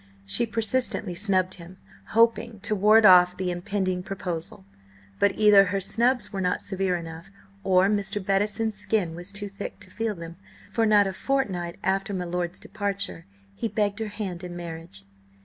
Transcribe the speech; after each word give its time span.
She 0.25 0.47
persistently 0.47 1.13
snubbed 1.13 1.53
him, 1.53 1.77
hoping 2.07 2.59
to 2.61 2.73
ward 2.73 3.05
off 3.05 3.37
the 3.37 3.51
impending 3.51 4.01
proposal, 4.01 4.65
but 5.19 5.37
either 5.37 5.65
her 5.65 5.79
snubs 5.79 6.33
were 6.33 6.41
not 6.41 6.59
severe 6.59 6.95
enough, 6.95 7.29
or 7.63 7.85
Mr. 7.87 8.19
Bettison's 8.19 8.73
skin 8.73 9.13
was 9.13 9.31
too 9.31 9.47
thick 9.47 9.79
to 9.81 9.91
feel 9.91 10.15
them; 10.15 10.37
for 10.71 10.87
not 10.87 11.05
a 11.05 11.13
fortnight 11.13 11.77
after 11.83 12.15
my 12.15 12.25
lord's 12.25 12.59
departure, 12.59 13.27
he 13.53 13.67
begged 13.67 13.99
her 13.99 14.07
hand 14.07 14.43
in 14.43 14.55
marriage. 14.55 15.03